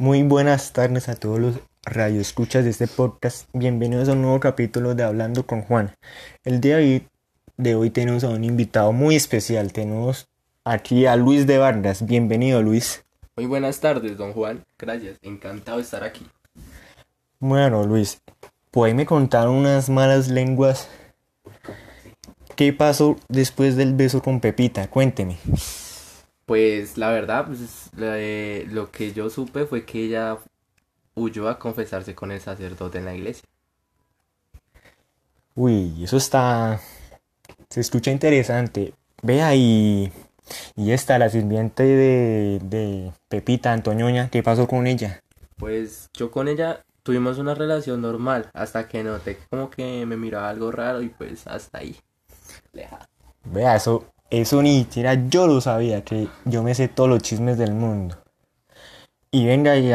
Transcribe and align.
Muy 0.00 0.22
buenas 0.22 0.72
tardes 0.72 1.10
a 1.10 1.14
todos 1.14 1.38
los 1.38 1.60
radioescuchas 1.82 2.64
de 2.64 2.70
este 2.70 2.86
podcast. 2.86 3.46
Bienvenidos 3.52 4.08
a 4.08 4.12
un 4.12 4.22
nuevo 4.22 4.40
capítulo 4.40 4.94
de 4.94 5.02
Hablando 5.02 5.44
con 5.44 5.60
Juan. 5.60 5.94
El 6.42 6.62
día 6.62 6.78
de 6.78 7.74
hoy 7.74 7.90
tenemos 7.90 8.24
a 8.24 8.30
un 8.30 8.42
invitado 8.42 8.92
muy 8.92 9.14
especial. 9.14 9.74
Tenemos 9.74 10.26
aquí 10.64 11.04
a 11.04 11.16
Luis 11.16 11.46
de 11.46 11.58
Vargas. 11.58 12.06
Bienvenido, 12.06 12.62
Luis. 12.62 13.04
Muy 13.36 13.44
buenas 13.44 13.80
tardes, 13.80 14.16
don 14.16 14.32
Juan. 14.32 14.64
Gracias. 14.78 15.18
Encantado 15.20 15.76
de 15.76 15.82
estar 15.82 16.02
aquí. 16.02 16.26
Bueno, 17.38 17.84
Luis, 17.84 18.22
me 18.72 19.04
contar 19.04 19.50
unas 19.50 19.90
malas 19.90 20.28
lenguas. 20.28 20.88
¿Qué 22.56 22.72
pasó 22.72 23.16
después 23.28 23.76
del 23.76 23.92
beso 23.92 24.22
con 24.22 24.40
Pepita? 24.40 24.88
Cuénteme. 24.88 25.36
Pues 26.50 26.98
la 26.98 27.12
verdad, 27.12 27.46
pues, 27.46 27.90
lo 28.72 28.90
que 28.90 29.12
yo 29.12 29.30
supe 29.30 29.66
fue 29.66 29.84
que 29.84 30.06
ella 30.06 30.36
huyó 31.14 31.48
a 31.48 31.60
confesarse 31.60 32.16
con 32.16 32.32
el 32.32 32.40
sacerdote 32.40 32.98
en 32.98 33.04
la 33.04 33.14
iglesia. 33.14 33.44
Uy, 35.54 36.02
eso 36.02 36.16
está... 36.16 36.80
Se 37.68 37.80
escucha 37.80 38.10
interesante. 38.10 38.94
Vea 39.22 39.54
y... 39.54 40.12
Y 40.74 40.90
esta, 40.90 41.20
la 41.20 41.28
sirviente 41.28 41.84
de, 41.84 42.58
de 42.64 43.12
Pepita, 43.28 43.72
Antoñoña, 43.72 44.28
¿qué 44.28 44.42
pasó 44.42 44.66
con 44.66 44.88
ella? 44.88 45.22
Pues 45.56 46.10
yo 46.14 46.32
con 46.32 46.48
ella 46.48 46.84
tuvimos 47.04 47.38
una 47.38 47.54
relación 47.54 48.02
normal 48.02 48.50
hasta 48.54 48.88
que 48.88 49.04
noté 49.04 49.38
como 49.50 49.70
que 49.70 50.04
me 50.04 50.16
miraba 50.16 50.48
algo 50.48 50.72
raro 50.72 51.00
y 51.00 51.10
pues 51.10 51.46
hasta 51.46 51.78
ahí. 51.78 51.96
Vea, 53.44 53.76
eso, 53.76 54.04
eso 54.30 54.62
ni 54.62 54.80
siquiera 54.80 55.14
yo 55.28 55.46
lo 55.46 55.60
sabía, 55.60 56.04
que 56.04 56.28
yo 56.44 56.62
me 56.62 56.74
sé 56.74 56.88
todos 56.88 57.10
los 57.10 57.22
chismes 57.22 57.58
del 57.58 57.74
mundo. 57.74 58.16
Y 59.32 59.46
venga, 59.46 59.76
¿y 59.76 59.92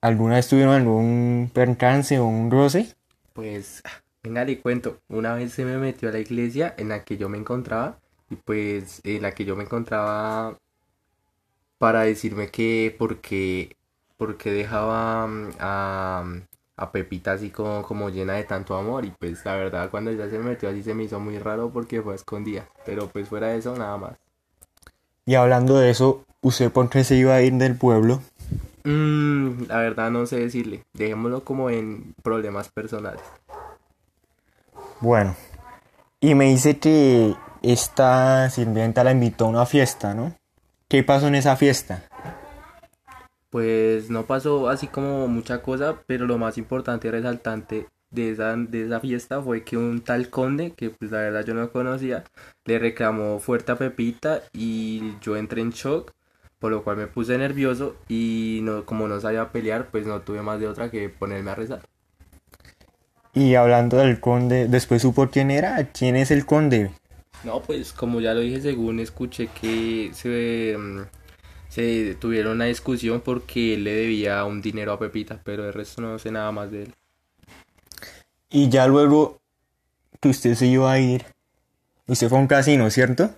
alguna 0.00 0.34
vez 0.36 0.48
tuvieron 0.48 0.74
algún 0.74 1.50
percance 1.52 2.18
o 2.18 2.26
un 2.26 2.50
roce? 2.50 2.94
Pues, 3.32 3.82
venga, 4.22 4.44
le 4.44 4.60
cuento. 4.60 5.00
Una 5.08 5.34
vez 5.34 5.52
se 5.52 5.64
me 5.64 5.76
metió 5.78 6.08
a 6.08 6.12
la 6.12 6.18
iglesia 6.18 6.74
en 6.76 6.88
la 6.88 7.04
que 7.04 7.16
yo 7.16 7.28
me 7.28 7.38
encontraba. 7.38 8.00
Y 8.30 8.36
pues, 8.36 9.00
en 9.04 9.22
la 9.22 9.32
que 9.32 9.44
yo 9.44 9.54
me 9.54 9.62
encontraba 9.64 10.58
para 11.78 12.02
decirme 12.02 12.50
que 12.50 12.94
porque, 12.98 13.76
porque 14.16 14.50
dejaba 14.50 15.28
mm, 15.28 15.50
a, 15.60 16.24
a 16.78 16.92
Pepita 16.92 17.32
así 17.32 17.50
como, 17.50 17.82
como 17.82 18.08
llena 18.08 18.34
de 18.34 18.44
tanto 18.44 18.76
amor. 18.76 19.04
Y 19.04 19.10
pues, 19.10 19.44
la 19.44 19.56
verdad, 19.56 19.90
cuando 19.90 20.10
ella 20.10 20.30
se 20.30 20.38
me 20.38 20.50
metió 20.50 20.68
así 20.68 20.82
se 20.82 20.94
me 20.94 21.04
hizo 21.04 21.20
muy 21.20 21.38
raro 21.38 21.70
porque 21.70 22.00
fue 22.00 22.14
escondida. 22.14 22.66
Pero 22.86 23.08
pues, 23.08 23.28
fuera 23.28 23.48
de 23.48 23.58
eso, 23.58 23.76
nada 23.76 23.96
más. 23.96 24.12
Y 25.26 25.34
hablando 25.34 25.76
de 25.76 25.90
eso, 25.90 26.24
¿usted 26.40 26.70
por 26.70 26.88
qué 26.88 27.04
se 27.04 27.16
iba 27.16 27.34
a 27.34 27.42
ir 27.42 27.52
del 27.54 27.76
pueblo? 27.76 28.22
Mm, 28.84 29.64
la 29.68 29.78
verdad 29.78 30.10
no 30.10 30.24
sé 30.24 30.38
decirle. 30.38 30.84
Dejémoslo 30.94 31.44
como 31.44 31.68
en 31.68 32.14
problemas 32.22 32.68
personales. 32.70 33.20
Bueno. 35.00 35.36
Y 36.20 36.34
me 36.34 36.46
dice 36.46 36.78
que 36.78 37.34
esta 37.62 38.48
sirvienta 38.50 39.04
la 39.04 39.12
invitó 39.12 39.44
a 39.44 39.48
una 39.48 39.66
fiesta, 39.66 40.14
¿no? 40.14 40.34
¿Qué 40.88 41.04
pasó 41.04 41.28
en 41.28 41.34
esa 41.34 41.56
fiesta? 41.56 42.07
Pues 43.50 44.10
no 44.10 44.26
pasó 44.26 44.68
así 44.68 44.86
como 44.88 45.26
mucha 45.28 45.62
cosa, 45.62 46.02
pero 46.06 46.26
lo 46.26 46.38
más 46.38 46.58
importante 46.58 47.08
y 47.08 47.10
resaltante 47.10 47.86
de 48.10 48.30
esa, 48.30 48.56
de 48.56 48.84
esa 48.84 49.00
fiesta 49.00 49.42
fue 49.42 49.64
que 49.64 49.76
un 49.76 50.00
tal 50.02 50.30
conde, 50.30 50.72
que 50.72 50.90
pues 50.90 51.10
la 51.10 51.18
verdad 51.18 51.44
yo 51.44 51.54
no 51.54 51.70
conocía, 51.70 52.24
le 52.64 52.78
reclamó 52.78 53.38
fuerte 53.38 53.72
a 53.72 53.76
Pepita 53.76 54.42
y 54.52 55.14
yo 55.20 55.36
entré 55.36 55.62
en 55.62 55.70
shock 55.70 56.12
por 56.58 56.72
lo 56.72 56.82
cual 56.82 56.96
me 56.96 57.06
puse 57.06 57.38
nervioso 57.38 57.96
y 58.08 58.60
no, 58.62 58.84
como 58.84 59.06
no 59.08 59.20
sabía 59.20 59.50
pelear, 59.50 59.88
pues 59.90 60.06
no 60.06 60.20
tuve 60.20 60.42
más 60.42 60.58
de 60.60 60.68
otra 60.68 60.90
que 60.90 61.08
ponerme 61.08 61.50
a 61.50 61.54
rezar. 61.54 61.82
Y 63.34 63.54
hablando 63.54 63.98
del 63.98 64.20
conde, 64.20 64.66
¿después 64.66 65.02
supo 65.02 65.28
quién 65.28 65.50
era? 65.50 65.84
¿Quién 65.92 66.16
es 66.16 66.30
el 66.30 66.44
conde? 66.46 66.90
No, 67.44 67.62
pues 67.62 67.92
como 67.92 68.20
ya 68.20 68.34
lo 68.34 68.40
dije, 68.40 68.60
según 68.60 68.98
escuché 68.98 69.48
que 69.60 70.10
se, 70.12 70.76
mm, 70.76 71.02
se 71.68 72.14
tuvieron 72.16 72.56
una 72.56 72.64
discusión 72.66 73.20
porque 73.20 73.74
él 73.74 73.84
le 73.84 73.94
debía 73.94 74.44
un 74.44 74.60
dinero 74.60 74.92
a 74.92 74.98
Pepita, 74.98 75.40
pero 75.44 75.66
el 75.66 75.72
resto 75.72 76.02
no 76.02 76.18
sé 76.18 76.30
nada 76.30 76.50
más 76.52 76.70
de 76.70 76.84
él. 76.84 76.94
Y 78.50 78.68
ya 78.68 78.86
luego 78.86 79.40
que 80.20 80.30
usted 80.30 80.54
se 80.54 80.66
iba 80.66 80.90
a 80.90 80.98
ir, 80.98 81.24
usted 82.06 82.28
fue 82.28 82.38
a 82.38 82.40
un 82.40 82.46
casino, 82.46 82.90
¿cierto? 82.90 83.30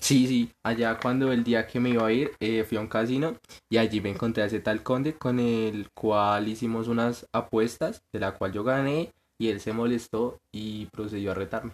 Sí, 0.00 0.26
sí, 0.26 0.52
allá 0.62 0.98
cuando 0.98 1.32
el 1.32 1.44
día 1.44 1.66
que 1.66 1.80
me 1.80 1.90
iba 1.90 2.06
a 2.06 2.12
ir 2.12 2.30
eh, 2.40 2.64
fui 2.64 2.78
a 2.78 2.80
un 2.80 2.86
casino 2.86 3.36
y 3.68 3.78
allí 3.78 4.00
me 4.00 4.10
encontré 4.10 4.42
a 4.42 4.46
ese 4.46 4.60
tal 4.60 4.82
conde 4.82 5.14
con 5.14 5.40
el 5.40 5.88
cual 5.90 6.48
hicimos 6.48 6.88
unas 6.88 7.26
apuestas 7.32 8.02
de 8.12 8.20
la 8.20 8.32
cual 8.32 8.52
yo 8.52 8.64
gané 8.64 9.12
y 9.38 9.48
él 9.48 9.60
se 9.60 9.72
molestó 9.72 10.38
y 10.52 10.86
procedió 10.86 11.32
a 11.32 11.34
retarme. 11.34 11.72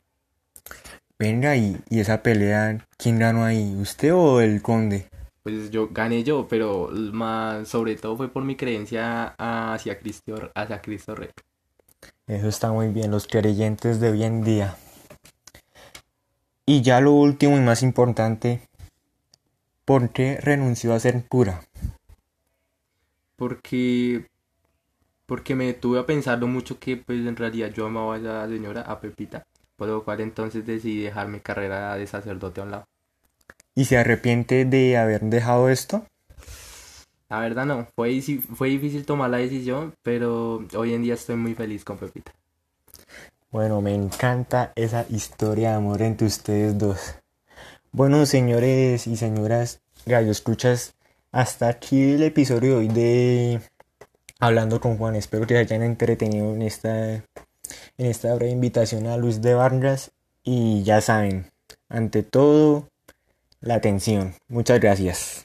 Venga, 1.18 1.56
y, 1.56 1.76
y 1.88 2.00
esa 2.00 2.22
pelea, 2.22 2.84
¿quién 2.96 3.18
ganó 3.18 3.44
ahí? 3.44 3.74
¿Usted 3.78 4.12
o 4.14 4.40
el 4.40 4.62
conde? 4.62 5.08
Pues 5.44 5.70
yo 5.70 5.90
gané 5.90 6.24
yo, 6.24 6.48
pero 6.48 6.88
más 7.12 7.68
sobre 7.68 7.96
todo 7.96 8.16
fue 8.16 8.28
por 8.28 8.44
mi 8.44 8.56
creencia 8.56 9.34
hacia 9.36 9.98
Cristo, 9.98 10.50
hacia 10.54 10.80
Cristo 10.80 11.14
Rey. 11.14 11.28
Eso 12.26 12.48
está 12.48 12.72
muy 12.72 12.88
bien, 12.88 13.10
los 13.10 13.26
creyentes 13.26 14.00
de 14.00 14.10
hoy 14.10 14.24
en 14.24 14.42
día. 14.42 14.78
Y 16.64 16.80
ya 16.80 17.02
lo 17.02 17.12
último 17.12 17.58
y 17.58 17.60
más 17.60 17.82
importante, 17.82 18.62
¿por 19.84 20.08
qué 20.08 20.38
renunció 20.40 20.94
a 20.94 21.00
ser 21.00 21.26
cura? 21.28 21.62
Porque 23.36 24.26
porque 25.26 25.54
me 25.54 25.74
tuve 25.74 25.98
a 25.98 26.06
pensarlo 26.06 26.46
mucho 26.46 26.78
que 26.78 26.96
pues 26.96 27.18
en 27.26 27.36
realidad 27.36 27.70
yo 27.70 27.84
amaba 27.84 28.14
a 28.14 28.18
la 28.18 28.48
señora, 28.48 28.80
a 28.80 28.98
Pepita, 28.98 29.46
por 29.76 29.88
lo 29.88 30.04
cual 30.04 30.22
entonces 30.22 30.64
decidí 30.64 31.02
dejar 31.02 31.28
mi 31.28 31.40
carrera 31.40 31.96
de 31.96 32.06
sacerdote 32.06 32.62
a 32.62 32.64
un 32.64 32.70
lado. 32.70 32.86
¿Y 33.74 33.86
se 33.86 33.96
arrepiente 33.98 34.64
de 34.64 34.96
haber 34.96 35.22
dejado 35.22 35.68
esto? 35.68 36.06
La 37.28 37.40
verdad 37.40 37.66
no, 37.66 37.88
fue, 37.96 38.20
fue 38.54 38.68
difícil 38.68 39.04
tomar 39.04 39.30
la 39.30 39.38
decisión, 39.38 39.94
pero 40.02 40.64
hoy 40.76 40.94
en 40.94 41.02
día 41.02 41.14
estoy 41.14 41.36
muy 41.36 41.54
feliz 41.54 41.84
con 41.84 41.98
Pepita. 41.98 42.32
Bueno, 43.50 43.80
me 43.80 43.94
encanta 43.94 44.72
esa 44.76 45.06
historia 45.10 45.70
de 45.70 45.76
amor 45.76 46.02
entre 46.02 46.26
ustedes 46.26 46.76
dos. 46.78 47.16
Bueno, 47.92 48.26
señores 48.26 49.06
y 49.06 49.16
señoras 49.16 49.80
gallo 50.06 50.30
escuchas, 50.30 50.94
hasta 51.32 51.68
aquí 51.68 52.12
el 52.12 52.22
episodio 52.22 52.72
de 52.72 52.76
hoy 52.76 52.88
de 52.88 53.60
Hablando 54.38 54.80
con 54.80 54.98
Juan. 54.98 55.16
Espero 55.16 55.46
que 55.46 55.54
se 55.54 55.60
hayan 55.60 55.82
entretenido 55.82 56.54
en 56.54 56.62
esta, 56.62 57.14
en 57.14 57.24
esta 57.98 58.34
breve 58.34 58.52
invitación 58.52 59.06
a 59.06 59.16
Luis 59.16 59.40
de 59.40 59.54
Vargas. 59.54 60.12
Y 60.42 60.82
ya 60.82 61.00
saben, 61.00 61.50
ante 61.88 62.22
todo, 62.22 62.90
la 63.64 63.76
atención. 63.76 64.34
Muchas 64.48 64.80
gracias. 64.80 65.43